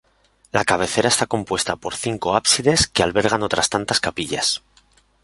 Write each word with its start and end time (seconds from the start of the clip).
La 0.51 0.65
cabecera 0.65 1.09
está 1.09 1.27
compuesta 1.27 1.75
por 1.75 1.93
cinco 1.93 2.35
ábsides 2.35 2.87
que 2.87 3.03
albergan 3.03 3.43
otras 3.43 3.69
tantas 3.69 3.99
capillas. 3.99 4.63